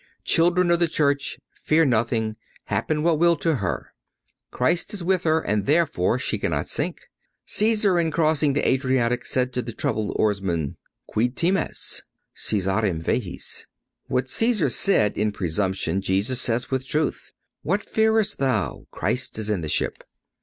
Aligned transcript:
Children 0.23 0.71
of 0.71 0.79
the 0.79 0.87
Church, 0.87 1.37
fear 1.53 1.85
nothing, 1.85 2.35
happen 2.63 3.03
what 3.03 3.19
will 3.19 3.35
to 3.35 3.57
her. 3.57 3.93
Christ 4.49 4.95
is 4.95 5.03
with 5.03 5.25
her 5.25 5.39
and 5.39 5.67
therefore 5.67 6.17
she 6.17 6.39
cannot 6.39 6.67
sink. 6.67 7.01
Cæsar, 7.47 8.01
in 8.01 8.09
crossing 8.09 8.53
the 8.53 8.67
Adriatic, 8.67 9.23
said 9.27 9.53
to 9.53 9.61
the 9.61 9.73
troubled 9.73 10.13
oarsman: 10.17 10.77
"Quid 11.05 11.37
times? 11.37 12.01
Cæsarem 12.35 13.03
vehis." 13.03 13.67
What 14.07 14.25
Cæsar 14.25 14.71
said 14.71 15.19
in 15.19 15.31
presumption 15.31 16.01
Jesus 16.01 16.41
says 16.41 16.71
with 16.71 16.83
truth: 16.87 17.33
What 17.61 17.87
fearest 17.87 18.39
thou? 18.39 18.87
Christ 18.89 19.37
is 19.37 19.51
in 19.51 19.61
the 19.61 19.69
ship. 19.69 20.03